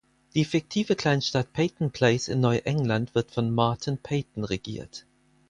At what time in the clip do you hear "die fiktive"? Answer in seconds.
0.33-0.95